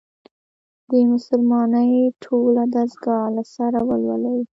[0.89, 1.91] د «مسلمانۍ
[2.23, 4.39] ټوله دستګاه» له سره ولولي.